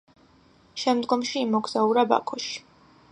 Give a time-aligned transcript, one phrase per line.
[0.83, 2.57] შემდგომში იმოგზაურა ბაქოში.